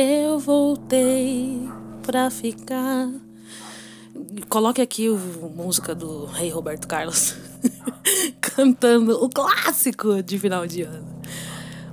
Eu 0.00 0.38
voltei 0.38 1.58
pra 2.04 2.30
ficar. 2.30 3.10
Coloque 4.48 4.80
aqui 4.80 5.08
a 5.08 5.46
música 5.48 5.92
do 5.92 6.24
Rei 6.26 6.50
Roberto 6.50 6.86
Carlos 6.86 7.34
cantando 8.40 9.20
o 9.24 9.28
clássico 9.28 10.22
de 10.22 10.38
final 10.38 10.68
de 10.68 10.82
ano. 10.82 11.04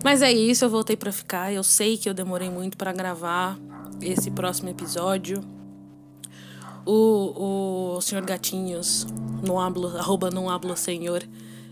Mas 0.04 0.22
é 0.22 0.32
isso, 0.32 0.66
eu 0.66 0.70
voltei 0.70 0.96
para 0.96 1.12
ficar. 1.12 1.52
Eu 1.52 1.64
sei 1.64 1.98
que 1.98 2.08
eu 2.08 2.14
demorei 2.14 2.48
muito 2.48 2.78
para 2.78 2.94
gravar 2.94 3.58
esse 4.00 4.30
próximo 4.30 4.70
episódio. 4.70 5.44
O, 6.86 7.96
o 7.96 8.02
senhor 8.02 8.24
Gatinhos, 8.24 9.08
no 9.42 9.60
hablo, 9.60 9.98
arroba 9.98 10.30
não 10.30 10.48
hablo 10.48 10.78
senhor, 10.78 11.24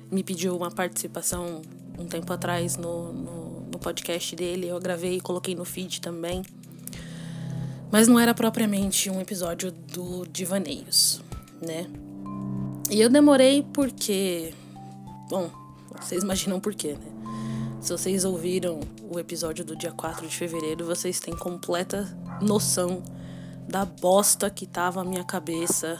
me 0.09 0.23
pediu 0.23 0.57
uma 0.57 0.71
participação 0.71 1.61
um 1.99 2.07
tempo 2.07 2.33
atrás 2.33 2.75
no, 2.75 3.13
no 3.13 3.52
podcast 3.83 4.35
dele. 4.35 4.67
Eu 4.67 4.79
gravei 4.79 5.17
e 5.17 5.21
coloquei 5.21 5.53
no 5.53 5.65
feed 5.65 6.01
também. 6.01 6.41
Mas 7.91 8.07
não 8.07 8.19
era 8.19 8.33
propriamente 8.33 9.09
um 9.09 9.21
episódio 9.21 9.71
do 9.71 10.25
Divaneios, 10.25 11.21
né? 11.61 11.85
E 12.89 12.99
eu 12.99 13.09
demorei 13.09 13.61
porque. 13.73 14.53
Bom, 15.29 15.51
vocês 16.01 16.23
imaginam 16.23 16.59
por 16.59 16.73
quê, 16.73 16.93
né? 16.93 17.13
Se 17.81 17.91
vocês 17.91 18.23
ouviram 18.23 18.79
o 19.11 19.19
episódio 19.19 19.63
do 19.65 19.75
dia 19.75 19.91
4 19.91 20.27
de 20.27 20.35
fevereiro, 20.35 20.85
vocês 20.85 21.19
têm 21.19 21.35
completa 21.35 22.17
noção 22.41 23.03
da 23.67 23.85
bosta 23.85 24.49
que 24.49 24.65
tava 24.65 25.01
a 25.01 25.03
minha 25.03 25.23
cabeça 25.23 25.99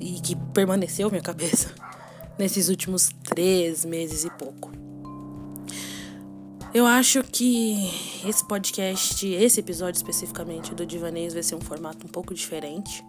e 0.00 0.20
que 0.20 0.36
permaneceu 0.54 1.10
minha 1.10 1.22
cabeça 1.22 1.74
nesses 2.38 2.68
últimos 2.68 3.10
três 3.24 3.84
meses 3.84 4.24
e 4.24 4.30
pouco. 4.30 4.70
Eu 6.74 6.86
acho 6.86 7.22
que 7.22 7.90
esse 8.26 8.42
podcast, 8.46 9.26
esse 9.26 9.60
episódio 9.60 9.98
especificamente 9.98 10.74
do 10.74 10.86
Divaneios, 10.86 11.34
vai 11.34 11.42
ser 11.42 11.54
um 11.54 11.60
formato 11.60 12.06
um 12.06 12.08
pouco 12.08 12.32
diferente. 12.32 13.04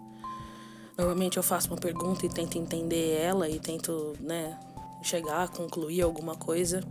Normalmente 0.97 1.37
eu 1.37 1.43
faço 1.43 1.69
uma 1.69 1.77
pergunta 1.77 2.25
e 2.25 2.29
tento 2.29 2.57
entender 2.57 3.21
ela 3.21 3.47
e 3.47 3.57
tento, 3.61 4.17
né, 4.19 4.59
chegar 5.01 5.43
a 5.43 5.47
concluir 5.47 6.01
alguma 6.01 6.35
coisa. 6.35 6.83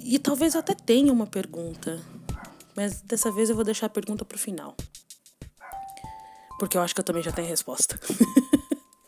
E 0.00 0.18
talvez 0.18 0.56
até 0.56 0.74
tenha 0.74 1.12
uma 1.12 1.26
pergunta, 1.26 2.00
mas 2.74 3.00
dessa 3.00 3.30
vez 3.30 3.48
eu 3.48 3.54
vou 3.54 3.64
deixar 3.64 3.86
a 3.86 3.90
pergunta 3.90 4.24
pro 4.24 4.36
final. 4.36 4.74
Porque 6.58 6.76
eu 6.76 6.82
acho 6.82 6.94
que 6.96 7.00
eu 7.00 7.04
também 7.04 7.22
já 7.22 7.30
tenho 7.30 7.46
a 7.46 7.50
resposta. 7.50 7.98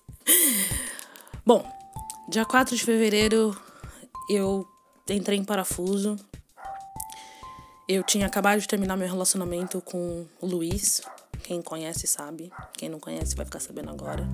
Bom, 1.44 1.68
dia 2.28 2.44
4 2.44 2.76
de 2.76 2.84
fevereiro 2.84 3.56
eu 4.30 4.71
entrei 5.08 5.38
em 5.38 5.44
parafuso. 5.44 6.16
Eu 7.88 8.02
tinha 8.02 8.26
acabado 8.26 8.60
de 8.60 8.68
terminar 8.68 8.96
meu 8.96 9.08
relacionamento 9.08 9.80
com 9.80 10.24
o 10.40 10.46
Luiz. 10.46 11.02
Quem 11.42 11.60
conhece 11.60 12.06
sabe. 12.06 12.50
Quem 12.74 12.88
não 12.88 13.00
conhece 13.00 13.34
vai 13.34 13.44
ficar 13.44 13.60
sabendo 13.60 13.90
agora. 13.90 14.26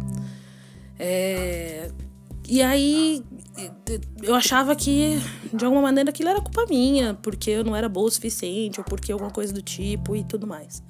É... 0.98 1.90
E 2.46 2.62
aí 2.62 3.22
eu 4.22 4.34
achava 4.34 4.74
que 4.74 5.18
de 5.52 5.64
alguma 5.64 5.82
maneira 5.82 6.10
aquilo 6.10 6.30
era 6.30 6.40
culpa 6.40 6.64
minha, 6.66 7.14
porque 7.14 7.50
eu 7.50 7.64
não 7.64 7.76
era 7.76 7.88
boa 7.88 8.06
o 8.06 8.10
suficiente, 8.10 8.80
ou 8.80 8.84
porque 8.84 9.12
alguma 9.12 9.30
coisa 9.30 9.52
do 9.52 9.60
tipo 9.60 10.16
e 10.16 10.24
tudo 10.24 10.46
mais. 10.46 10.82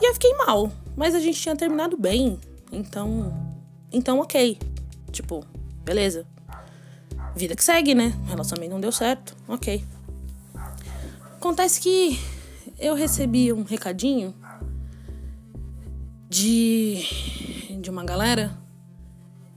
E 0.00 0.08
eu 0.08 0.14
fiquei 0.14 0.34
mal, 0.34 0.72
mas 0.96 1.14
a 1.14 1.20
gente 1.20 1.40
tinha 1.40 1.54
terminado 1.54 1.96
bem, 1.96 2.38
então. 2.72 3.32
Então, 3.92 4.18
ok. 4.20 4.58
Tipo, 5.10 5.44
beleza. 5.84 6.26
Vida 7.34 7.56
que 7.56 7.64
segue, 7.64 7.94
né? 7.94 8.12
O 8.24 8.30
relacionamento 8.30 8.72
não 8.72 8.80
deu 8.80 8.92
certo, 8.92 9.36
ok. 9.48 9.84
Acontece 11.36 11.80
que 11.80 12.18
eu 12.78 12.94
recebi 12.94 13.52
um 13.52 13.62
recadinho 13.62 14.34
de, 16.28 17.02
de 17.80 17.90
uma 17.90 18.04
galera 18.04 18.56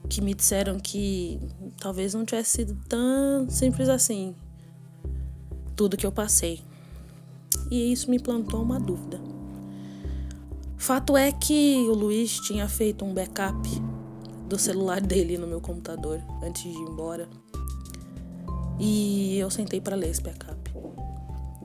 que 0.09 0.21
me 0.21 0.33
disseram 0.33 0.79
que 0.79 1.39
talvez 1.79 2.13
não 2.13 2.25
tivesse 2.25 2.57
sido 2.57 2.75
tão 2.87 3.49
simples 3.49 3.89
assim 3.89 4.35
tudo 5.75 5.97
que 5.97 6.05
eu 6.05 6.11
passei. 6.11 6.61
E 7.69 7.91
isso 7.91 8.09
me 8.09 8.19
plantou 8.19 8.61
uma 8.61 8.79
dúvida. 8.79 9.19
Fato 10.77 11.17
é 11.17 11.31
que 11.31 11.85
o 11.89 11.93
Luiz 11.93 12.39
tinha 12.39 12.67
feito 12.67 13.03
um 13.03 13.13
backup 13.13 13.57
do 14.47 14.57
celular 14.57 15.01
dele 15.01 15.37
no 15.37 15.47
meu 15.47 15.59
computador 15.59 16.21
antes 16.41 16.63
de 16.63 16.69
ir 16.69 16.89
embora. 16.89 17.27
E 18.79 19.37
eu 19.37 19.49
sentei 19.49 19.79
para 19.79 19.95
ler 19.95 20.09
esse 20.09 20.21
backup. 20.21 20.73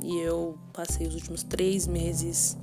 E 0.03 0.19
eu 0.19 0.59
passei 0.73 1.07
os 1.07 1.15
últimos 1.15 1.43
três 1.43 1.87
meses 1.87 2.57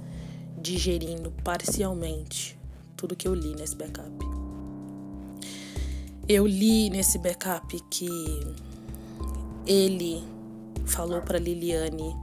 digerindo 0.59 1.31
parcialmente 1.43 2.57
tudo 2.95 3.15
que 3.15 3.27
eu 3.27 3.33
li 3.33 3.55
nesse 3.55 3.75
backup. 3.75 4.11
Eu 6.27 6.45
li 6.45 6.89
nesse 6.89 7.17
backup 7.19 7.79
que 7.89 8.09
ele 9.65 10.23
falou 10.85 11.21
para 11.21 11.37
Liliane 11.37 12.15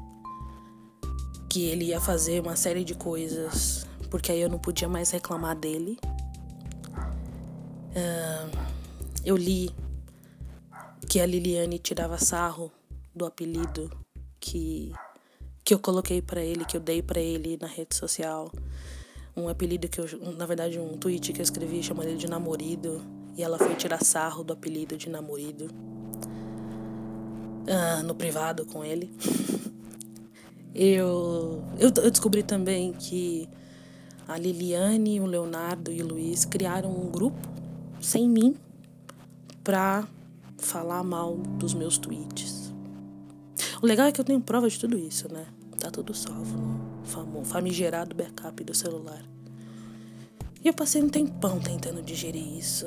que 1.48 1.64
ele 1.66 1.86
ia 1.86 2.00
fazer 2.00 2.41
uma 2.41 2.56
série 2.56 2.82
de 2.82 2.94
coisas, 2.94 3.86
porque 4.10 4.32
aí 4.32 4.41
eu 4.41 4.48
não 4.48 4.58
podia 4.58 4.88
mais 4.88 5.10
reclamar 5.10 5.56
dele. 5.56 5.96
Uh, 7.94 8.58
eu 9.24 9.36
li 9.36 9.70
que 11.04 11.20
a 11.20 11.26
Liliane 11.26 11.78
tirava 11.78 12.19
sarro 12.19 12.72
do 13.15 13.25
apelido 13.25 13.91
que 14.41 14.92
que 15.65 15.72
eu 15.72 15.78
coloquei 15.78 16.20
para 16.20 16.42
ele, 16.42 16.65
que 16.65 16.76
eu 16.76 16.81
dei 16.81 17.00
para 17.00 17.19
ele 17.19 17.56
na 17.59 17.66
rede 17.66 17.94
social. 17.94 18.53
Um 19.34 19.48
apelido 19.48 19.88
que 19.88 19.98
eu, 19.98 20.06
na 20.37 20.44
verdade, 20.44 20.78
um 20.78 20.98
tweet 20.98 21.32
que 21.32 21.41
eu 21.41 21.42
escrevi 21.42 21.82
chamando 21.82 22.09
ele 22.09 22.19
de 22.19 22.28
namorido 22.28 23.00
e 23.34 23.42
ela 23.42 23.56
foi 23.59 23.75
tirar 23.75 24.04
sarro 24.04 24.44
do 24.44 24.53
apelido 24.53 24.97
de 24.97 25.09
namorido 25.09 25.69
ah, 27.66 28.03
no 28.03 28.15
privado 28.15 28.66
com 28.66 28.84
ele. 28.84 29.10
eu, 30.75 31.65
eu, 31.78 31.91
eu 32.03 32.10
descobri 32.10 32.42
também 32.42 32.92
que 32.92 33.48
a 34.28 34.36
Liliane, 34.36 35.19
o 35.21 35.26
Leonardo 35.26 35.91
e 35.91 36.03
o 36.03 36.06
Luiz 36.06 36.44
criaram 36.44 36.91
um 36.91 37.10
grupo 37.10 37.48
sem 38.00 38.28
mim 38.28 38.54
pra 39.62 40.06
falar 40.59 41.03
mal 41.03 41.37
dos 41.37 41.75
meus 41.75 41.98
tweets. 41.98 42.72
O 43.82 43.87
legal 43.87 44.06
é 44.06 44.12
que 44.12 44.20
eu 44.20 44.25
tenho 44.25 44.41
prova 44.41 44.69
de 44.69 44.78
tudo 44.78 44.98
isso, 44.98 45.32
né? 45.32 45.47
Tá 45.78 45.91
tudo 45.91 46.15
salvo 46.15 46.56
no 46.56 47.04
famoso, 47.04 47.44
famigerado 47.44 48.15
backup 48.15 48.65
do 48.65 48.75
celular. 48.75 49.22
E 50.62 50.69
eu 50.69 50.72
passei 50.72 51.03
um 51.03 51.09
tempão 51.09 51.60
tentando 51.60 52.03
digerir 52.03 52.56
isso 52.56 52.87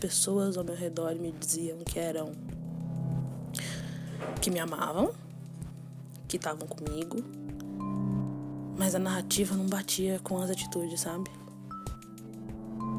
pessoas 0.00 0.56
ao 0.56 0.64
meu 0.64 0.74
redor 0.74 1.14
me 1.14 1.30
diziam 1.30 1.78
que 1.78 1.98
eram. 1.98 2.32
que 4.40 4.50
me 4.50 4.58
amavam, 4.58 5.12
que 6.26 6.36
estavam 6.36 6.66
comigo, 6.66 7.22
mas 8.78 8.94
a 8.94 8.98
narrativa 8.98 9.54
não 9.54 9.66
batia 9.66 10.18
com 10.24 10.38
as 10.38 10.48
atitudes, 10.48 11.02
sabe? 11.02 11.30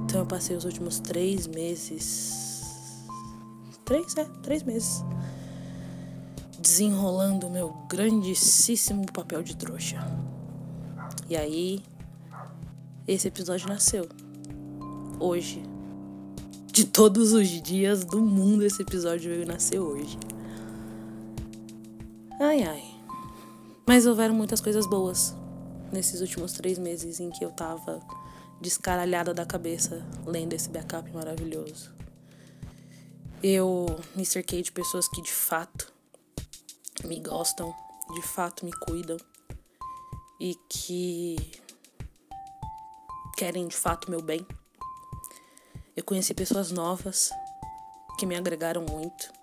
Então 0.04 0.20
eu 0.20 0.26
passei 0.26 0.56
os 0.56 0.66
últimos 0.66 1.00
três 1.00 1.48
meses. 1.48 2.51
Três, 3.92 4.16
é, 4.16 4.24
três 4.42 4.64
meses. 4.64 5.04
Desenrolando 6.58 7.48
o 7.48 7.50
meu 7.50 7.74
grandíssimo 7.90 9.06
papel 9.12 9.44
de 9.44 9.54
trouxa. 9.58 9.98
E 11.28 11.36
aí, 11.36 11.84
esse 13.06 13.28
episódio 13.28 13.68
nasceu. 13.68 14.08
Hoje, 15.20 15.62
de 16.68 16.86
todos 16.86 17.34
os 17.34 17.50
dias 17.50 18.06
do 18.06 18.22
mundo, 18.22 18.64
esse 18.64 18.82
episódio 18.82 19.30
veio 19.30 19.46
nascer 19.46 19.80
hoje. 19.80 20.18
Ai, 22.40 22.64
ai. 22.64 22.84
Mas 23.86 24.06
houveram 24.06 24.34
muitas 24.34 24.62
coisas 24.62 24.88
boas 24.88 25.36
nesses 25.92 26.22
últimos 26.22 26.54
três 26.54 26.80
meses 26.80 27.20
em 27.20 27.30
que 27.30 27.44
eu 27.44 27.52
tava 27.52 28.00
descaralhada 28.62 29.34
da 29.34 29.46
cabeça 29.46 30.02
lendo 30.26 30.54
esse 30.54 30.70
backup 30.70 31.12
maravilhoso. 31.12 32.01
Eu 33.44 33.88
me 34.16 34.24
cerquei 34.24 34.62
de 34.62 34.72
pessoas 34.72 35.08
que 35.08 35.20
de 35.20 35.32
fato 35.32 35.92
me 37.06 37.20
gostam, 37.20 37.74
de 38.14 38.22
fato 38.22 38.64
me 38.64 38.72
cuidam 38.72 39.18
e 40.40 40.54
que 40.70 41.36
querem 43.36 43.68
de 43.68 43.76
fato 43.76 44.12
meu 44.12 44.22
bem. 44.22 44.46
Eu 45.98 46.04
conheci 46.04 46.36
pessoas 46.36 46.72
novas 46.72 47.32
que 48.20 48.28
me 48.28 48.36
agregaram 48.36 48.86
muito, 48.88 49.34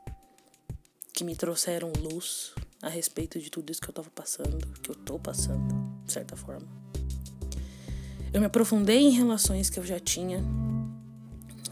que 1.12 1.24
me 1.24 1.34
trouxeram 1.34 1.92
luz 1.98 2.52
a 2.80 2.88
respeito 2.88 3.40
de 3.40 3.50
tudo 3.50 3.72
isso 3.72 3.80
que 3.80 3.88
eu 3.88 3.92
estava 3.92 4.10
passando, 4.10 4.64
que 4.80 4.90
eu 4.90 4.94
estou 4.94 5.18
passando, 5.18 5.74
de 6.04 6.12
certa 6.12 6.36
forma. 6.36 6.68
Eu 8.32 8.38
me 8.38 8.46
aprofundei 8.46 9.00
em 9.00 9.10
relações 9.10 9.68
que 9.68 9.80
eu 9.80 9.84
já 9.84 9.98
tinha 9.98 10.40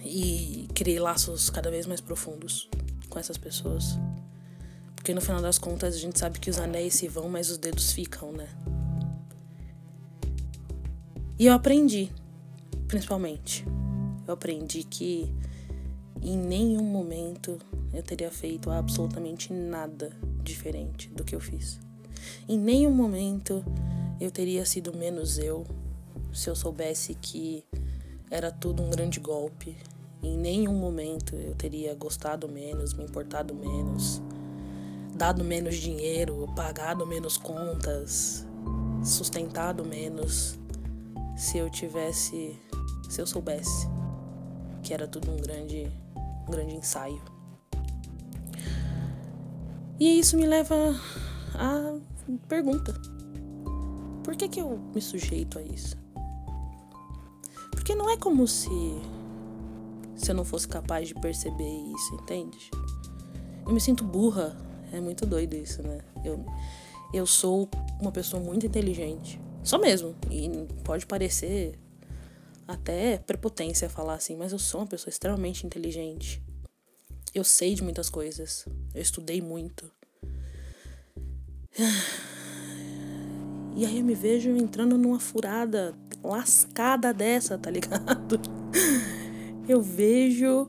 e 0.07 0.69
criei 0.75 0.99
laços 0.99 1.51
cada 1.51 1.71
vez 1.71 1.87
mais 1.87 2.01
profundos 2.01 2.69
com 3.09 3.19
essas 3.19 3.37
pessoas. 3.37 3.99
Porque 4.95 5.15
no 5.15 5.21
final 5.21 5.41
das 5.41 5.59
contas 5.59 5.95
a 5.95 5.99
gente 5.99 6.19
sabe 6.19 6.39
que 6.39 6.51
os 6.51 6.59
anéis 6.59 6.95
se 6.95 7.09
vão, 7.09 7.29
mas 7.29 7.51
os 7.51 7.59
dedos 7.59 7.93
ficam, 7.93 8.33
né? 8.33 8.49
E 11.39 11.47
eu 11.47 11.53
aprendi, 11.53 12.11
principalmente. 12.89 13.65
Eu 14.27 14.35
aprendi 14.35 14.83
que 14.83 15.33
em 16.23 16.37
nenhum 16.37 16.83
momento 16.83 17.59
eu 17.93 18.03
teria 18.03 18.31
feito 18.31 18.71
absolutamente 18.71 19.53
nada 19.53 20.11
diferente 20.43 21.09
do 21.11 21.25
que 21.25 21.35
eu 21.35 21.41
fiz. 21.41 21.79
Em 22.49 22.59
nenhum 22.59 22.91
momento 22.91 23.65
eu 24.21 24.31
teria 24.31 24.65
sido 24.65 24.97
menos 24.97 25.39
eu 25.39 25.65
se 26.33 26.51
eu 26.51 26.57
soubesse 26.57 27.15
que 27.15 27.65
era 28.31 28.51
tudo 28.51 28.83
um 28.83 28.91
grande 28.91 29.21
golpe. 29.21 29.77
Em 30.27 30.37
nenhum 30.37 30.75
momento 30.75 31.37
eu 31.37 31.55
teria 31.55 31.95
gostado 31.95 32.49
menos, 32.49 32.93
me 32.95 33.05
importado 33.05 33.55
menos, 33.55 34.21
dado 35.15 35.45
menos 35.45 35.77
dinheiro, 35.77 36.49
pagado 36.57 37.07
menos 37.07 37.37
contas, 37.37 38.45
sustentado 39.05 39.85
menos 39.85 40.59
se 41.37 41.59
eu 41.59 41.71
tivesse, 41.71 42.59
se 43.09 43.21
eu 43.21 43.27
soubesse 43.27 43.87
que 44.83 44.93
era 44.93 45.07
tudo 45.07 45.31
um 45.31 45.37
grande, 45.37 45.89
um 46.49 46.51
grande 46.51 46.75
ensaio. 46.75 47.23
E 50.01 50.19
isso 50.19 50.37
me 50.37 50.45
leva 50.45 50.75
à 51.55 51.99
pergunta: 52.49 52.93
por 54.25 54.35
que 54.35 54.49
que 54.49 54.61
eu 54.61 54.77
me 54.93 55.01
sujeito 55.01 55.57
a 55.57 55.63
isso? 55.63 55.97
Porque 57.71 57.95
não 57.95 58.11
é 58.11 58.17
como 58.17 58.49
se 58.49 58.69
se 60.17 60.31
eu 60.31 60.35
não 60.35 60.45
fosse 60.45 60.67
capaz 60.67 61.09
de 61.09 61.15
perceber 61.15 61.69
isso, 61.95 62.15
entende? 62.15 62.71
Eu 63.67 63.73
me 63.73 63.81
sinto 63.81 64.03
burra. 64.03 64.57
É 64.93 65.01
muito 65.01 65.27
doido 65.27 65.55
isso, 65.55 65.83
né? 65.83 65.99
Eu, 66.25 66.45
eu 67.13 67.27
sou 67.27 67.69
uma 68.01 68.13
pessoa 68.13 68.43
muito 68.43 68.65
inteligente. 68.65 69.41
Só 69.63 69.79
mesmo. 69.79 70.15
E 70.31 70.49
pode 70.85 71.05
parecer 71.07 71.79
até 72.67 73.19
prepotência 73.19 73.89
falar 73.89 74.15
assim, 74.15 74.37
mas 74.37 74.53
eu 74.53 74.59
sou 74.59 74.81
uma 74.81 74.87
pessoa 74.87 75.11
extremamente 75.11 75.67
inteligente. 75.67 76.43
Eu 77.35 77.45
sei 77.45 77.75
de 77.75 77.83
muitas 77.83 78.09
coisas. 78.09 78.65
Eu 78.95 79.03
estudei 79.03 79.41
muito. 79.41 79.91
E 83.79 83.85
aí 83.85 83.99
eu 83.99 84.05
me 84.07 84.15
vejo 84.15 84.49
entrando 84.57 84.97
numa 84.97 85.21
furada 85.21 85.95
lascada 86.25 87.13
dessa, 87.13 87.59
tá 87.59 87.69
ligado? 87.71 88.41
Eu 89.69 89.81
vejo. 89.81 90.69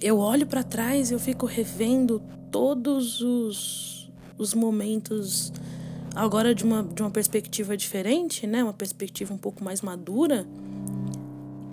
Eu 0.00 0.18
olho 0.18 0.46
para 0.46 0.62
trás 0.62 1.10
eu 1.10 1.18
fico 1.18 1.46
revendo 1.46 2.20
todos 2.50 3.20
os, 3.20 4.10
os 4.36 4.52
momentos 4.52 5.52
agora 6.14 6.54
de 6.54 6.64
uma, 6.64 6.82
de 6.82 7.00
uma 7.00 7.10
perspectiva 7.10 7.76
diferente, 7.76 8.46
né? 8.46 8.62
Uma 8.62 8.72
perspectiva 8.72 9.32
um 9.32 9.38
pouco 9.38 9.62
mais 9.62 9.80
madura. 9.80 10.46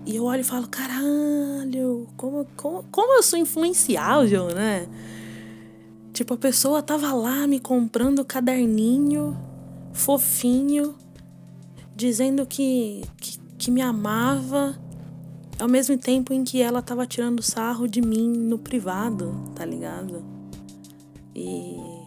E 0.05 0.15
eu 0.15 0.25
olho 0.25 0.41
e 0.41 0.43
falo, 0.43 0.67
caralho, 0.67 2.07
como, 2.15 2.47
como, 2.55 2.83
como 2.91 3.13
eu 3.13 3.23
sou 3.23 3.37
influenciável, 3.37 4.47
né? 4.47 4.87
Tipo, 6.13 6.35
a 6.35 6.37
pessoa 6.37 6.81
tava 6.81 7.13
lá 7.13 7.45
me 7.47 7.59
comprando 7.59 8.23
caderninho 8.23 9.37
fofinho, 9.93 10.95
dizendo 11.95 12.45
que, 12.45 13.03
que, 13.17 13.39
que 13.57 13.71
me 13.71 13.81
amava, 13.81 14.79
ao 15.59 15.67
mesmo 15.67 15.97
tempo 15.97 16.33
em 16.33 16.43
que 16.43 16.61
ela 16.61 16.81
tava 16.81 17.05
tirando 17.05 17.41
sarro 17.41 17.87
de 17.87 18.01
mim 18.01 18.29
no 18.29 18.57
privado, 18.57 19.33
tá 19.55 19.65
ligado? 19.65 20.23
E 21.35 21.99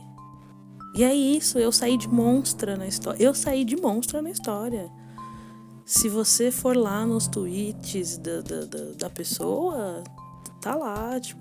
e 0.95 1.03
é 1.03 1.15
isso, 1.15 1.59
eu 1.59 1.73
saí 1.73 1.97
de 1.97 2.07
monstra 2.07 2.77
na 2.77 2.87
história. 2.87 3.23
Eu 3.23 3.35
saí 3.35 3.65
de 3.65 3.77
monstra 3.77 4.21
na 4.21 4.31
história. 4.31 4.91
Se 5.87 6.09
você 6.09 6.51
for 6.51 6.77
lá 6.77 7.07
nos 7.07 7.27
tweets 7.27 8.19
da, 8.19 8.43
da, 8.43 8.65
da, 8.67 8.85
da 8.99 9.11
pessoa, 9.11 10.05
tá 10.61 10.75
lá, 10.75 11.19
tipo. 11.19 11.41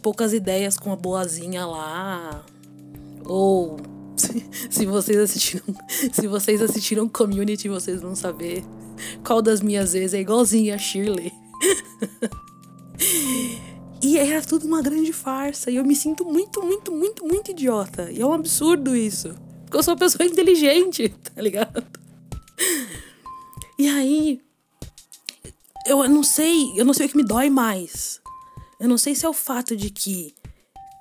Poucas 0.00 0.32
ideias 0.32 0.78
com 0.78 0.90
a 0.90 0.96
boazinha 0.96 1.66
lá. 1.66 2.44
Ou 3.26 3.76
se, 4.16 4.48
se 4.70 4.86
vocês 4.86 5.18
assistiram. 5.18 5.64
Se 6.10 6.26
vocês 6.26 6.62
assistiram 6.62 7.06
community, 7.08 7.68
vocês 7.68 8.00
vão 8.00 8.16
saber 8.16 8.64
qual 9.24 9.42
das 9.42 9.60
minhas 9.60 9.92
vezes 9.92 10.14
é 10.14 10.20
igualzinha 10.20 10.74
a 10.74 10.78
Shirley. 10.78 11.32
E 14.02 14.16
era 14.16 14.40
tudo 14.42 14.66
uma 14.66 14.80
grande 14.80 15.12
farsa. 15.12 15.70
E 15.70 15.76
eu 15.76 15.84
me 15.84 15.96
sinto 15.96 16.24
muito, 16.24 16.62
muito, 16.62 16.92
muito, 16.92 17.26
muito 17.26 17.50
idiota. 17.50 18.10
E 18.10 18.20
é 18.20 18.26
um 18.26 18.32
absurdo 18.32 18.96
isso. 18.96 19.34
Porque 19.64 19.76
eu 19.76 19.82
sou 19.82 19.94
uma 19.94 19.98
pessoa 19.98 20.24
inteligente, 20.26 21.08
tá 21.34 21.42
ligado? 21.42 21.84
E 23.78 23.88
aí. 23.88 24.40
Eu 25.86 26.08
não 26.08 26.22
sei. 26.22 26.72
Eu 26.76 26.84
não 26.84 26.94
sei 26.94 27.06
o 27.06 27.08
que 27.08 27.16
me 27.16 27.24
dói 27.24 27.50
mais. 27.50 28.20
Eu 28.78 28.88
não 28.88 28.98
sei 28.98 29.14
se 29.14 29.26
é 29.26 29.28
o 29.28 29.32
fato 29.32 29.76
de 29.76 29.90
que, 29.90 30.32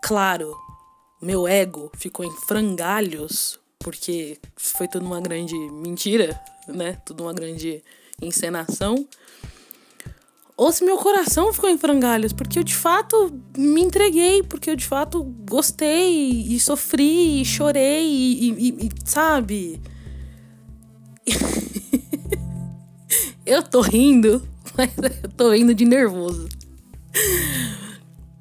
claro, 0.02 0.56
meu 1.22 1.48
ego 1.48 1.92
ficou 1.96 2.26
em 2.26 2.32
frangalhos. 2.48 3.60
Porque 3.88 4.38
foi 4.58 4.86
tudo 4.86 5.06
uma 5.06 5.22
grande 5.22 5.56
mentira, 5.56 6.38
né? 6.68 6.98
Tudo 7.06 7.24
uma 7.24 7.34
grande 7.34 7.82
encenação 8.22 9.08
ou 10.58 10.72
se 10.72 10.84
meu 10.84 10.98
coração 10.98 11.54
ficou 11.54 11.70
em 11.70 11.78
frangalhos, 11.78 12.34
porque 12.34 12.58
eu 12.58 12.64
de 12.64 12.76
fato 12.76 13.32
me 13.56 13.80
entreguei, 13.80 14.42
porque 14.42 14.72
eu 14.72 14.76
de 14.76 14.86
fato 14.86 15.24
gostei 15.24 16.48
e 16.50 16.60
sofri 16.60 17.42
e 17.42 17.46
chorei 17.46 18.08
e, 18.08 18.50
e, 18.50 18.88
e 18.88 18.90
sabe? 19.06 19.80
eu 23.46 23.62
tô 23.62 23.82
rindo, 23.82 24.42
mas 24.76 24.92
eu 25.24 25.30
tô 25.30 25.52
rindo 25.52 25.76
de 25.76 25.86
nervoso. 25.86 26.50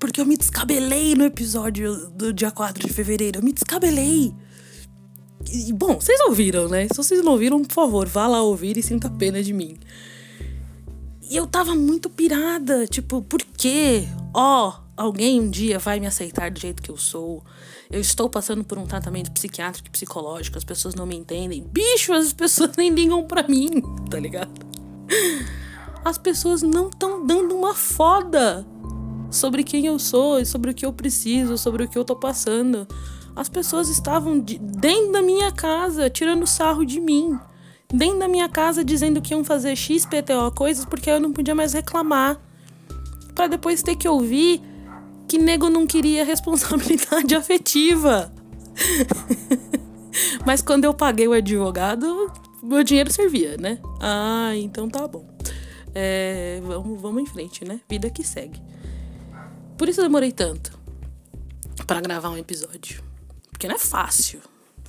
Porque 0.00 0.20
eu 0.20 0.26
me 0.26 0.38
descabelei 0.38 1.14
no 1.14 1.24
episódio 1.24 2.08
do 2.10 2.32
dia 2.32 2.50
4 2.50 2.86
de 2.86 2.92
fevereiro. 2.92 3.38
Eu 3.38 3.44
me 3.44 3.52
descabelei. 3.52 4.34
E, 5.50 5.72
bom, 5.72 5.94
vocês 6.00 6.20
ouviram, 6.20 6.68
né? 6.68 6.88
Se 6.88 6.96
vocês 6.96 7.22
não 7.22 7.32
ouviram, 7.32 7.62
por 7.62 7.72
favor, 7.72 8.06
vá 8.06 8.26
lá 8.26 8.42
ouvir 8.42 8.76
e 8.76 8.82
sinta 8.82 9.08
pena 9.08 9.42
de 9.42 9.52
mim. 9.52 9.76
E 11.28 11.36
eu 11.36 11.46
tava 11.46 11.74
muito 11.74 12.08
pirada, 12.08 12.86
tipo, 12.86 13.20
por 13.22 13.42
quê? 13.56 14.06
Ó, 14.32 14.68
oh, 14.68 14.86
alguém 14.96 15.40
um 15.40 15.50
dia 15.50 15.78
vai 15.78 15.98
me 15.98 16.06
aceitar 16.06 16.50
do 16.50 16.60
jeito 16.60 16.80
que 16.80 16.90
eu 16.90 16.96
sou. 16.96 17.44
Eu 17.90 18.00
estou 18.00 18.28
passando 18.28 18.62
por 18.64 18.78
um 18.78 18.86
tratamento 18.86 19.32
psiquiátrico 19.32 19.88
e 19.88 19.90
psicológico, 19.90 20.56
as 20.56 20.64
pessoas 20.64 20.94
não 20.94 21.04
me 21.04 21.16
entendem. 21.16 21.62
Bicho, 21.62 22.12
as 22.12 22.32
pessoas 22.32 22.70
nem 22.78 22.90
ligam 22.90 23.24
pra 23.24 23.46
mim, 23.46 23.82
tá 24.08 24.20
ligado? 24.20 24.52
As 26.04 26.16
pessoas 26.16 26.62
não 26.62 26.88
estão 26.88 27.26
dando 27.26 27.56
uma 27.56 27.74
foda 27.74 28.64
sobre 29.28 29.64
quem 29.64 29.86
eu 29.86 29.98
sou, 29.98 30.44
sobre 30.44 30.70
o 30.70 30.74
que 30.74 30.86
eu 30.86 30.92
preciso, 30.92 31.58
sobre 31.58 31.84
o 31.84 31.88
que 31.88 31.98
eu 31.98 32.04
tô 32.04 32.14
passando. 32.14 32.86
As 33.36 33.48
pessoas 33.48 33.88
estavam 33.88 34.40
de, 34.40 34.58
dentro 34.58 35.12
da 35.12 35.22
minha 35.22 35.52
casa 35.52 36.10
tirando 36.10 36.46
sarro 36.46 36.84
de 36.84 36.98
mim 36.98 37.38
dentro 37.92 38.18
da 38.18 38.28
minha 38.28 38.48
casa 38.48 38.84
dizendo 38.84 39.20
que 39.20 39.32
iam 39.32 39.44
fazer 39.44 39.76
XPTO 39.76 40.50
coisas 40.54 40.84
porque 40.84 41.10
eu 41.10 41.20
não 41.20 41.32
podia 41.32 41.54
mais 41.54 41.72
reclamar. 41.72 42.38
para 43.34 43.48
depois 43.48 43.82
ter 43.82 43.96
que 43.96 44.08
ouvir 44.08 44.62
que 45.28 45.38
nego 45.38 45.68
não 45.68 45.86
queria 45.86 46.24
responsabilidade 46.26 47.34
afetiva. 47.34 48.32
Mas 50.46 50.62
quando 50.62 50.84
eu 50.84 50.94
paguei 50.94 51.28
o 51.28 51.32
advogado, 51.32 52.32
meu 52.62 52.82
dinheiro 52.82 53.12
servia, 53.12 53.56
né? 53.58 53.78
Ah, 54.00 54.52
então 54.56 54.88
tá 54.88 55.06
bom. 55.06 55.28
É, 55.94 56.60
vamos, 56.64 57.00
vamos 57.00 57.22
em 57.22 57.26
frente, 57.26 57.64
né? 57.64 57.80
Vida 57.88 58.08
que 58.08 58.24
segue. 58.24 58.62
Por 59.76 59.88
isso 59.88 60.00
eu 60.00 60.04
demorei 60.04 60.32
tanto 60.32 60.78
para 61.86 62.00
gravar 62.00 62.30
um 62.30 62.38
episódio. 62.38 63.05
Porque 63.56 63.68
não 63.68 63.76
é 63.76 63.78
fácil 63.78 64.40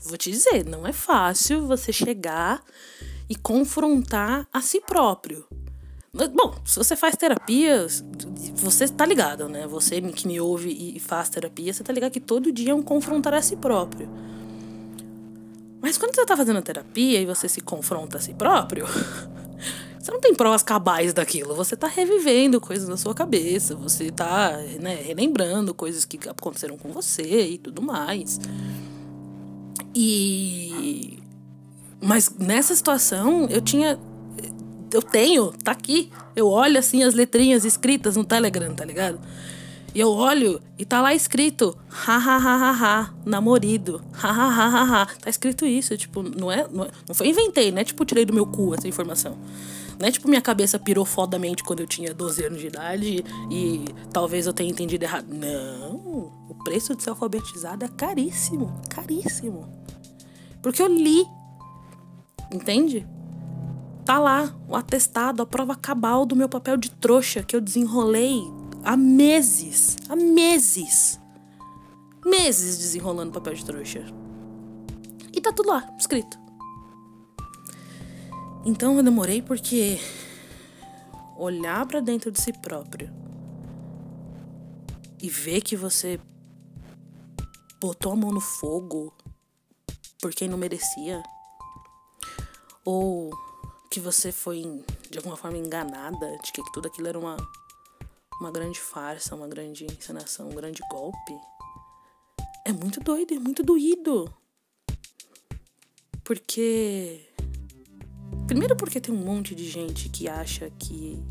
vou 0.08 0.18
te 0.18 0.32
dizer, 0.32 0.66
não 0.66 0.88
é 0.88 0.94
fácil 0.94 1.68
você 1.68 1.92
chegar 1.92 2.64
e 3.30 3.36
confrontar 3.36 4.48
a 4.52 4.62
si 4.62 4.80
próprio. 4.80 5.46
Bom, 6.14 6.56
se 6.66 6.78
você 6.78 6.96
faz 6.96 7.16
terapia, 7.16 7.86
você 8.56 8.88
tá 8.88 9.06
ligado, 9.06 9.48
né? 9.48 9.68
Você 9.68 10.02
que 10.02 10.28
me 10.28 10.40
ouve 10.40 10.70
e 10.96 11.00
faz 11.00 11.30
terapia, 11.30 11.72
você 11.72 11.84
tá 11.84 11.94
ligado 11.94 12.12
que 12.12 12.20
todo 12.20 12.52
dia 12.52 12.72
é 12.72 12.76
um 12.76 12.82
confrontar 12.82 13.34
a 13.34 13.42
si 13.42 13.56
próprio. 13.56 14.10
Mas 15.80 15.98
quando 15.98 16.16
você 16.16 16.26
tá 16.26 16.36
fazendo 16.36 16.62
terapia 16.62 17.22
e 17.22 17.26
você 17.26 17.48
se 17.48 17.62
confronta 17.62 18.18
a 18.18 18.22
si 18.22 18.34
próprio, 18.34 18.86
você 20.08 20.12
não 20.12 20.22
tem 20.22 20.34
provas 20.34 20.64
cabais 20.64 21.14
daquilo. 21.14 21.54
Você 21.56 21.76
tá 21.76 21.86
revivendo 21.86 22.62
coisas 22.62 22.88
na 22.88 22.96
sua 22.96 23.14
cabeça, 23.14 23.76
você 23.76 24.10
tá 24.10 24.58
né, 24.80 24.96
relembrando 24.96 25.74
coisas 25.74 26.06
que 26.06 26.18
aconteceram 26.30 26.78
com 26.78 26.94
você 26.94 27.46
e 27.46 27.58
tudo 27.58 27.82
mais. 27.82 28.40
E. 29.94 31.20
Mas 32.00 32.30
nessa 32.40 32.74
situação, 32.74 33.48
eu 33.50 33.60
tinha. 33.60 34.00
Eu 34.94 35.02
tenho, 35.02 35.52
tá 35.52 35.72
aqui. 35.72 36.10
Eu 36.34 36.48
olho 36.48 36.80
assim 36.80 37.04
as 37.04 37.14
letrinhas 37.14 37.66
escritas 37.66 38.16
no 38.16 38.24
Telegram, 38.24 38.74
tá 38.74 38.86
ligado? 38.86 39.20
E 39.96 40.00
eu 40.00 40.10
olho 40.10 40.62
e 40.78 40.86
tá 40.86 41.02
lá 41.02 41.14
escrito, 41.16 41.76
ha 41.90 42.18
ha 42.18 42.38
ha 42.38 42.56
ha 42.56 42.72
ha, 42.72 43.14
namorido, 43.26 44.02
ha 44.14 44.30
ha 44.30 44.48
ha 44.50 44.68
ha 44.68 45.02
ha. 45.02 45.06
Tá 45.22 45.30
escrito 45.30 45.66
isso, 45.66 45.98
tipo, 45.98 46.22
não 46.22 46.52
é, 46.52 46.68
não, 46.72 46.84
é, 46.84 46.92
não 47.08 47.16
foi 47.16 47.30
inventei, 47.30 47.72
né? 47.72 47.84
Tipo, 47.84 48.06
tirei 48.06 48.26
do 48.26 48.34
meu 48.34 48.46
cu 48.46 48.76
essa 48.76 48.88
informação. 48.88 49.38
Não 50.00 50.08
é 50.08 50.12
tipo 50.12 50.28
minha 50.28 50.42
cabeça 50.42 50.78
pirou 50.78 51.04
fodamente 51.04 51.64
quando 51.64 51.80
eu 51.80 51.88
tinha 51.88 52.14
12 52.14 52.46
anos 52.46 52.60
de 52.60 52.68
idade 52.68 53.26
e 53.50 53.86
talvez 54.14 54.46
eu 54.46 54.54
tenha 54.54 54.70
entendido 54.70 55.04
errado. 55.04 55.26
Não, 55.28 55.96
o 56.48 56.56
preço 56.64 56.96
de 56.96 57.02
ser 57.02 57.10
alfabetizado 57.10 57.84
é 57.84 57.88
caríssimo, 57.88 58.80
caríssimo. 58.90 59.68
Porque 60.62 60.82
eu 60.82 60.88
li. 60.88 61.26
Entende? 62.54 63.08
Tá 64.06 64.20
lá 64.20 64.56
o 64.70 64.76
atestado, 64.76 65.42
a 65.42 65.46
prova 65.46 65.76
cabal 65.76 66.26
do 66.26 66.36
meu 66.36 66.48
papel 66.48 66.78
de 66.78 66.92
trouxa 66.92 67.44
que 67.44 67.56
eu 67.56 67.60
desenrolei 67.60 68.42
há 68.88 68.96
meses. 68.96 69.98
Há 70.08 70.16
meses. 70.16 71.20
Meses 72.26 72.78
desenrolando 72.78 73.34
papel 73.34 73.54
de 73.54 73.66
trouxa. 73.66 74.06
E 75.34 75.42
tá 75.42 75.52
tudo 75.52 75.70
lá, 75.70 75.94
escrito. 76.00 76.40
Então 78.66 78.96
eu 78.96 79.04
demorei 79.04 79.42
porque 79.42 80.00
olhar 81.38 81.86
para 81.86 82.00
dentro 82.00 82.32
de 82.32 82.42
si 82.42 82.54
próprio 82.54 83.14
e 85.22 85.30
ver 85.30 85.62
que 85.62 85.76
você 85.76 86.20
botou 87.82 88.14
a 88.14 88.16
mão 88.16 88.32
no 88.32 88.42
fogo 88.42 89.14
por 90.22 90.32
quem 90.32 90.48
não 90.48 90.58
merecia 90.58 91.22
ou 92.86 93.32
que 93.92 94.00
você 94.00 94.32
foi 94.32 94.84
de 95.10 95.18
alguma 95.18 95.36
forma 95.36 95.58
enganada 95.58 96.38
de 96.44 96.52
que 96.52 96.64
tudo 96.72 96.88
aquilo 96.88 97.08
era 97.08 97.20
uma 97.20 97.38
uma 98.40 98.52
grande 98.52 98.80
farsa, 98.80 99.36
uma 99.36 99.48
grande 99.48 99.86
encenação, 99.86 100.50
um 100.50 100.56
grande 100.56 100.82
golpe. 100.90 101.34
É 102.66 102.72
muito 102.72 103.00
doido, 103.00 103.34
é 103.34 103.40
muito 103.40 103.64
doído. 103.64 104.32
Porque. 106.24 107.26
Primeiro, 108.46 108.76
porque 108.76 109.00
tem 109.00 109.14
um 109.14 109.24
monte 109.24 109.56
de 109.56 109.68
gente 109.68 110.10
que 110.10 110.28
acha 110.28 110.70
que. 110.72 111.24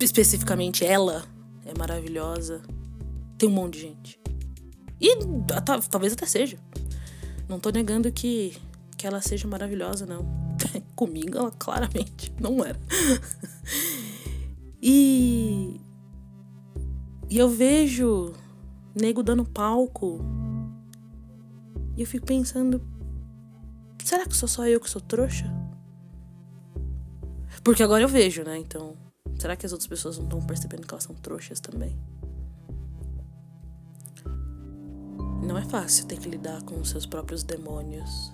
Especificamente 0.00 0.84
ela 0.84 1.24
é 1.64 1.76
maravilhosa. 1.78 2.62
Tem 3.38 3.48
um 3.48 3.52
monte 3.52 3.74
de 3.74 3.80
gente. 3.80 4.20
E 5.00 5.16
talvez 5.90 6.12
até 6.12 6.26
seja. 6.26 6.58
Não 7.48 7.60
tô 7.60 7.70
negando 7.70 8.10
que, 8.10 8.56
que 8.96 9.06
ela 9.06 9.20
seja 9.20 9.46
maravilhosa, 9.46 10.04
não. 10.06 10.26
Comigo, 10.96 11.38
ela 11.38 11.50
claramente 11.52 12.32
não 12.40 12.64
era. 12.64 12.78
E. 14.86 15.80
E 17.30 17.38
eu 17.38 17.48
vejo 17.48 18.34
nego 18.94 19.22
dando 19.22 19.42
palco. 19.42 20.20
E 21.96 22.02
eu 22.02 22.06
fico 22.06 22.26
pensando: 22.26 22.82
será 24.04 24.26
que 24.26 24.36
sou 24.36 24.46
só 24.46 24.68
eu 24.68 24.78
que 24.78 24.90
sou 24.90 25.00
trouxa? 25.00 25.50
Porque 27.62 27.82
agora 27.82 28.04
eu 28.04 28.08
vejo, 28.08 28.44
né? 28.44 28.58
Então, 28.58 28.94
será 29.38 29.56
que 29.56 29.64
as 29.64 29.72
outras 29.72 29.88
pessoas 29.88 30.18
não 30.18 30.24
estão 30.24 30.42
percebendo 30.42 30.86
que 30.86 30.92
elas 30.92 31.04
são 31.04 31.14
trouxas 31.14 31.60
também? 31.60 31.98
Não 35.42 35.56
é 35.56 35.64
fácil 35.64 36.04
ter 36.04 36.18
que 36.18 36.28
lidar 36.28 36.62
com 36.64 36.78
os 36.78 36.90
seus 36.90 37.06
próprios 37.06 37.42
demônios. 37.42 38.30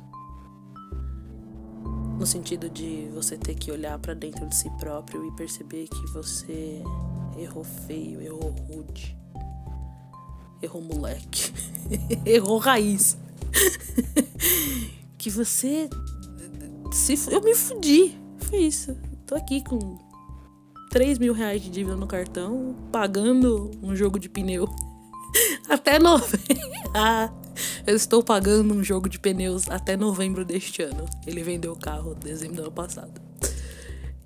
No 2.20 2.26
sentido 2.26 2.68
de 2.68 3.08
você 3.14 3.34
ter 3.34 3.54
que 3.54 3.72
olhar 3.72 3.98
para 3.98 4.12
dentro 4.12 4.46
de 4.46 4.54
si 4.54 4.68
próprio 4.78 5.26
e 5.26 5.32
perceber 5.32 5.88
que 5.88 6.06
você 6.12 6.82
errou 7.38 7.64
feio, 7.64 8.20
errou 8.20 8.54
rude, 8.68 9.16
errou 10.60 10.82
moleque, 10.82 11.50
errou 12.26 12.58
raiz. 12.58 13.16
que 15.16 15.30
você. 15.30 15.88
Se, 16.92 17.14
eu 17.32 17.40
me 17.40 17.54
fudi. 17.54 18.14
Foi 18.36 18.58
isso. 18.58 18.94
Tô 19.26 19.34
aqui 19.34 19.64
com 19.64 19.96
3 20.90 21.18
mil 21.18 21.32
reais 21.32 21.62
de 21.62 21.70
dívida 21.70 21.96
no 21.96 22.06
cartão, 22.06 22.76
pagando 22.92 23.70
um 23.82 23.96
jogo 23.96 24.18
de 24.18 24.28
pneu. 24.28 24.68
Até 25.70 25.98
novembro. 25.98 27.39
Eu 27.86 27.96
estou 27.96 28.22
pagando 28.22 28.74
um 28.74 28.84
jogo 28.84 29.08
de 29.08 29.18
pneus 29.18 29.68
até 29.68 29.96
novembro 29.96 30.44
deste 30.44 30.82
ano. 30.82 31.06
Ele 31.26 31.42
vendeu 31.42 31.72
o 31.72 31.78
carro 31.78 32.14
em 32.14 32.20
dezembro 32.20 32.56
do 32.56 32.62
ano 32.62 32.72
passado. 32.72 33.20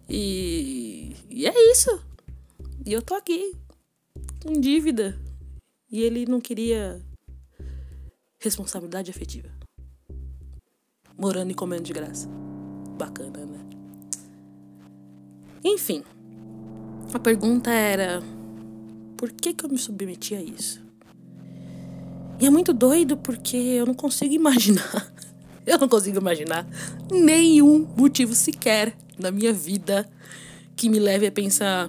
E, 0.09 1.17
e 1.31 1.47
é 1.47 1.73
isso. 1.73 2.03
E 2.85 2.93
eu 2.93 3.01
tô 3.01 3.15
aqui, 3.15 3.57
em 4.45 4.61
dívida. 4.61 5.19
E 5.91 6.03
ele 6.03 6.27
não 6.27 6.41
queria 6.41 7.01
responsabilidade 8.39 9.11
afetiva. 9.11 9.49
Morando 11.17 11.53
e 11.53 11.55
comendo 11.55 11.85
de 11.85 11.93
graça. 11.93 12.29
Bacana, 12.99 13.47
né? 13.47 13.61
Enfim, 15.65 16.05
a 17.13 17.19
pergunta 17.19 17.71
era: 17.71 18.21
por 19.17 19.33
que, 19.33 19.55
que 19.55 19.65
eu 19.65 19.71
me 19.71 19.79
submeti 19.79 20.35
a 20.35 20.43
isso? 20.43 20.84
E 22.41 22.47
é 22.47 22.51
muito 22.51 22.73
doido 22.73 23.17
porque 23.17 23.57
eu 23.57 23.87
não 23.87 23.95
consigo 23.95 24.35
imaginar. 24.35 25.13
Eu 25.67 25.79
não 25.79 25.89
consigo 25.89 26.19
imaginar 26.19 26.67
nenhum 27.11 27.89
motivo 27.97 28.35
sequer 28.35 28.95
na 29.19 29.31
minha 29.31 29.51
vida 29.51 30.07
que 30.77 30.91
me 30.91 30.99
leve 30.99 31.27
a 31.27 31.33
pensar: 31.33 31.89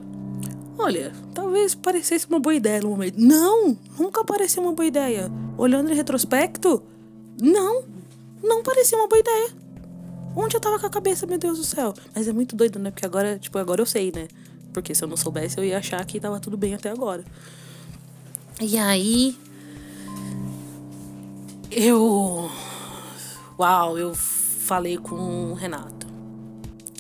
olha, 0.77 1.11
talvez 1.33 1.75
parecesse 1.75 2.25
uma 2.27 2.39
boa 2.39 2.55
ideia 2.55 2.79
no 2.79 2.91
momento. 2.91 3.19
Não, 3.19 3.77
nunca 3.99 4.23
pareceu 4.23 4.63
uma 4.63 4.71
boa 4.71 4.85
ideia. 4.85 5.29
Olhando 5.57 5.91
em 5.91 5.93
retrospecto, 5.93 6.83
não, 7.41 7.83
não 8.41 8.63
parecia 8.63 8.97
uma 8.97 9.09
boa 9.09 9.19
ideia. 9.19 9.49
Onde 10.35 10.55
eu 10.55 10.59
tava 10.59 10.79
com 10.79 10.85
a 10.85 10.89
cabeça, 10.89 11.25
meu 11.25 11.37
Deus 11.37 11.57
do 11.57 11.63
céu? 11.63 11.93
Mas 12.13 12.27
é 12.27 12.33
muito 12.33 12.55
doido, 12.55 12.77
né? 12.77 12.91
Porque 12.91 13.05
agora, 13.05 13.39
tipo, 13.39 13.57
agora 13.57 13.81
eu 13.81 13.85
sei, 13.85 14.11
né? 14.13 14.27
Porque 14.73 14.93
se 14.93 15.03
eu 15.03 15.07
não 15.07 15.15
soubesse, 15.15 15.57
eu 15.57 15.63
ia 15.63 15.77
achar 15.77 16.03
que 16.05 16.19
tava 16.19 16.39
tudo 16.39 16.57
bem 16.57 16.73
até 16.73 16.89
agora. 16.89 17.23
E 18.59 18.77
aí, 18.77 19.37
eu. 21.75 22.49
Uau, 23.59 23.97
eu 23.97 24.15
falei 24.15 24.97
com 24.97 25.51
o 25.51 25.53
Renato. 25.53 26.07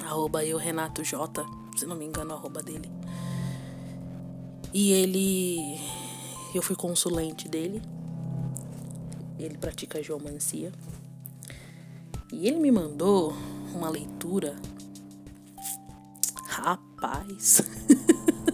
Arroba 0.03 0.43
eu, 0.43 0.57
Renato 0.57 1.03
J. 1.03 1.45
Se 1.77 1.85
não 1.85 1.95
me 1.95 2.05
engano, 2.05 2.33
arroba 2.33 2.61
dele. 2.61 2.91
E 4.73 4.91
ele. 4.91 5.79
Eu 6.53 6.61
fui 6.61 6.75
consulente 6.75 7.47
dele. 7.47 7.81
Ele 9.39 9.57
pratica 9.57 10.03
geomancia. 10.03 10.71
E 12.31 12.47
ele 12.47 12.59
me 12.59 12.71
mandou 12.71 13.33
uma 13.73 13.89
leitura. 13.89 14.55
Rapaz. 16.47 17.61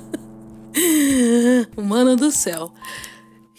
Mano 1.77 2.15
do 2.15 2.31
céu. 2.31 2.73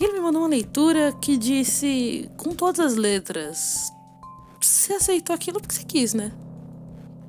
Ele 0.02 0.14
me 0.14 0.20
mandou 0.20 0.42
uma 0.42 0.48
leitura 0.48 1.12
que 1.12 1.36
disse, 1.36 2.28
com 2.36 2.56
todas 2.56 2.80
as 2.80 2.96
letras, 2.96 3.88
você 4.60 4.94
aceitou 4.94 5.32
aquilo 5.32 5.60
porque 5.60 5.76
você 5.76 5.84
quis, 5.84 6.12
né? 6.12 6.32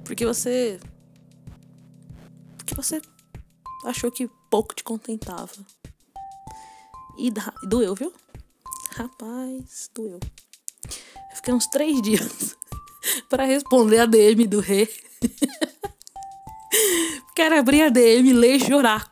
Porque 0.03 0.25
você. 0.25 0.80
Porque 2.58 2.74
você 2.74 3.00
achou 3.86 4.12
que 4.12 4.27
pouco 4.50 4.74
te 4.74 4.84
contentava. 4.84 5.51
E 7.15 7.32
doeu, 7.68 7.94
viu? 7.94 8.12
Rapaz, 8.96 9.92
doeu. 9.94 10.20
Eu 11.30 11.36
fiquei 11.36 11.53
uns 11.53 11.68
três 11.68 12.01
dias 12.01 12.58
para 13.30 13.46
responder 13.46 14.00
a 14.00 14.08
DM 14.08 14.48
do 14.48 14.60
rei. 14.60 14.89
Quero 17.36 17.60
abrir 17.60 17.84
a 17.84 17.89
DM, 17.89 18.34
ler 18.34 18.56
e 18.56 18.60
chorar 18.60 19.12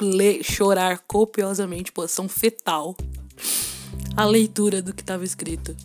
ler, 0.00 0.42
chorar 0.42 1.00
copiosamente, 1.06 1.92
posição 1.92 2.28
fetal, 2.28 2.96
a 4.16 4.24
leitura 4.24 4.80
do 4.82 4.92
que 4.94 5.02
estava 5.02 5.24
escrito. 5.24 5.76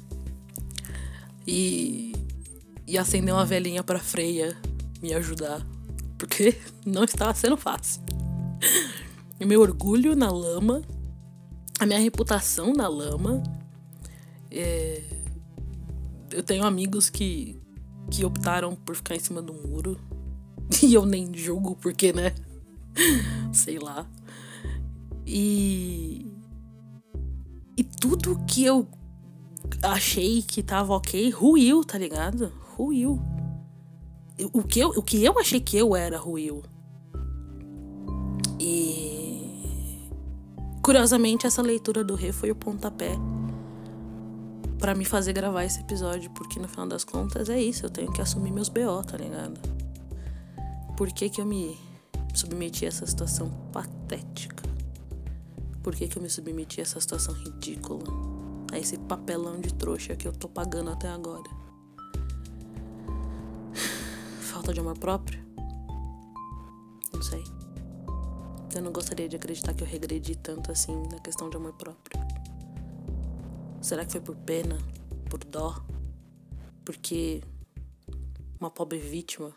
E, 1.47 2.13
e 2.87 2.97
acender 2.97 3.33
uma 3.33 3.45
velhinha 3.45 3.83
para 3.83 3.99
Freia 3.99 4.57
me 5.01 5.13
ajudar, 5.13 5.65
porque 6.17 6.57
não 6.85 7.03
estava 7.03 7.33
sendo 7.33 7.57
fácil. 7.57 8.01
O 9.39 9.45
meu 9.45 9.61
orgulho 9.61 10.15
na 10.15 10.31
lama, 10.31 10.81
a 11.79 11.85
minha 11.85 11.99
reputação 11.99 12.73
na 12.73 12.87
lama. 12.87 13.43
É, 14.49 15.03
eu 16.31 16.41
tenho 16.41 16.63
amigos 16.63 17.09
que, 17.09 17.59
que 18.09 18.23
optaram 18.25 18.75
por 18.75 18.95
ficar 18.95 19.15
em 19.15 19.19
cima 19.19 19.41
do 19.41 19.53
muro. 19.53 19.99
E 20.81 20.95
eu 20.95 21.05
nem 21.05 21.31
julgo, 21.31 21.75
porque, 21.75 22.11
né? 22.11 22.33
sei 23.51 23.79
lá. 23.79 24.05
E. 25.25 26.31
E 27.77 27.83
tudo 27.83 28.39
que 28.45 28.63
eu 28.63 28.87
achei 29.83 30.41
que 30.41 30.63
tava 30.63 30.93
ok, 30.93 31.29
ruiu, 31.29 31.83
tá 31.83 31.97
ligado? 31.97 32.51
Ruiu. 32.75 33.21
O 34.53 34.63
que 34.63 34.79
eu, 34.79 34.89
o 34.89 35.01
que 35.01 35.23
eu 35.23 35.37
achei 35.39 35.59
que 35.59 35.77
eu 35.77 35.95
era 35.95 36.17
ruiu. 36.17 36.63
E. 38.59 40.09
Curiosamente, 40.83 41.47
essa 41.47 41.61
leitura 41.61 42.03
do 42.03 42.15
Rê 42.15 42.31
foi 42.31 42.51
o 42.51 42.55
pontapé 42.55 43.17
para 44.79 44.93
me 44.93 45.03
fazer 45.03 45.33
gravar 45.33 45.63
esse 45.63 45.79
episódio, 45.79 46.29
porque 46.31 46.59
no 46.59 46.67
final 46.67 46.87
das 46.87 47.03
contas 47.03 47.49
é 47.49 47.59
isso, 47.59 47.87
eu 47.87 47.89
tenho 47.89 48.11
que 48.11 48.21
assumir 48.21 48.51
meus 48.51 48.69
BO, 48.69 49.01
tá 49.03 49.17
ligado? 49.17 49.59
Por 50.95 51.11
que, 51.11 51.27
que 51.27 51.41
eu 51.41 51.45
me 51.45 51.75
submeti 52.35 52.85
a 52.85 52.89
essa 52.89 53.05
situação 53.05 53.49
patética? 53.71 54.63
Por 55.81 55.95
que, 55.95 56.07
que 56.07 56.17
eu 56.17 56.21
me 56.21 56.29
submeti 56.29 56.81
a 56.81 56.83
essa 56.83 56.99
situação 56.99 57.33
ridícula? 57.33 58.03
A 58.71 58.79
esse 58.79 58.97
papelão 58.97 59.61
de 59.61 59.73
trouxa 59.73 60.15
que 60.15 60.27
eu 60.27 60.33
tô 60.33 60.49
pagando 60.49 60.89
até 60.89 61.07
agora? 61.07 61.49
Falta 64.41 64.73
de 64.73 64.79
amor 64.79 64.97
próprio? 64.97 65.39
Não 67.13 67.21
sei. 67.21 67.43
Eu 68.75 68.81
não 68.81 68.91
gostaria 68.91 69.29
de 69.29 69.35
acreditar 69.35 69.73
que 69.73 69.83
eu 69.83 69.87
regredi 69.87 70.35
tanto 70.35 70.71
assim 70.71 70.95
na 71.11 71.19
questão 71.19 71.49
de 71.49 71.55
amor 71.55 71.73
próprio. 71.73 72.19
Será 73.81 74.03
que 74.03 74.11
foi 74.11 74.21
por 74.21 74.35
pena? 74.35 74.77
Por 75.29 75.43
dó? 75.43 75.75
Porque 76.83 77.41
uma 78.59 78.71
pobre 78.71 78.97
vítima 78.97 79.53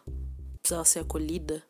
precisava 0.63 0.85
ser 0.85 0.99
acolhida? 0.99 1.63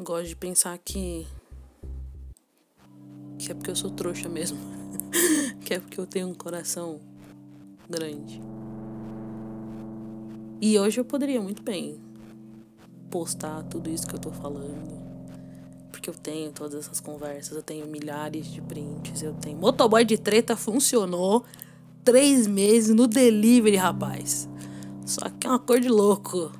Eu 0.00 0.04
gosto 0.04 0.28
de 0.28 0.36
pensar 0.36 0.78
que. 0.78 1.26
que 3.38 3.52
é 3.52 3.54
porque 3.54 3.70
eu 3.70 3.76
sou 3.76 3.90
trouxa 3.90 4.30
mesmo. 4.30 4.56
que 5.60 5.74
é 5.74 5.78
porque 5.78 6.00
eu 6.00 6.06
tenho 6.06 6.26
um 6.26 6.32
coração 6.32 6.98
grande. 7.86 8.40
E 10.58 10.78
hoje 10.78 10.98
eu 10.98 11.04
poderia 11.04 11.38
muito 11.38 11.62
bem 11.62 12.00
postar 13.10 13.62
tudo 13.64 13.90
isso 13.90 14.06
que 14.06 14.14
eu 14.14 14.18
tô 14.18 14.32
falando 14.32 14.98
porque 15.90 16.08
eu 16.08 16.14
tenho 16.14 16.50
todas 16.50 16.86
essas 16.86 16.98
conversas, 16.98 17.54
eu 17.54 17.62
tenho 17.62 17.86
milhares 17.86 18.46
de 18.46 18.62
prints, 18.62 19.22
eu 19.22 19.34
tenho. 19.34 19.58
Motoboy 19.58 20.02
de 20.02 20.16
treta 20.16 20.56
funcionou 20.56 21.44
três 22.02 22.46
meses 22.46 22.94
no 22.94 23.06
delivery, 23.06 23.76
rapaz. 23.76 24.48
Só 25.04 25.28
que 25.28 25.46
é 25.46 25.50
uma 25.50 25.58
cor 25.58 25.78
de 25.78 25.90
louco. 25.90 26.50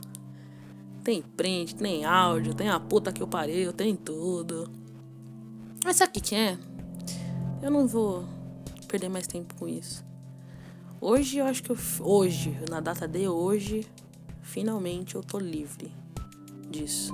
Tem 1.03 1.23
print, 1.23 1.75
tem 1.77 2.05
áudio, 2.05 2.55
tem 2.55 2.69
a 2.69 2.79
puta 2.79 3.13
que 3.13 3.23
eu 3.23 3.27
parei, 3.27 3.67
eu 3.67 3.73
tenho 3.73 3.97
tudo. 3.97 4.71
Mas 5.85 5.97
sabe 5.97 6.19
o 6.19 6.23
que 6.23 6.35
é? 6.35 6.59
Eu 7.63 7.71
não 7.71 7.87
vou 7.87 8.25
perder 8.87 9.09
mais 9.09 9.27
tempo 9.27 9.55
com 9.55 9.67
isso. 9.67 10.05
Hoje 11.01 11.39
eu 11.39 11.47
acho 11.47 11.63
que 11.63 11.71
eu. 11.71 11.77
Hoje, 12.01 12.57
na 12.69 12.81
data 12.81 13.09
de 13.09 13.27
hoje, 13.27 13.87
finalmente 14.43 15.15
eu 15.15 15.23
tô 15.23 15.39
livre 15.39 15.91
disso 16.71 17.13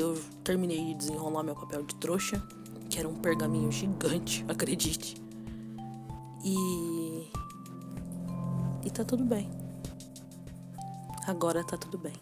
eu 0.00 0.16
terminei 0.44 0.84
de 0.84 0.94
desenrolar 0.94 1.42
meu 1.42 1.56
papel 1.56 1.82
de 1.82 1.94
trouxa, 1.96 2.40
que 2.88 2.98
era 2.98 3.08
um 3.08 3.16
pergaminho 3.16 3.70
gigante, 3.70 4.44
acredite. 4.48 5.20
E. 6.44 7.28
E 8.84 8.90
tá 8.90 9.04
tudo 9.04 9.24
bem. 9.24 9.50
Agora 11.28 11.62
tá 11.62 11.76
tudo 11.76 11.98
bem. 11.98 12.14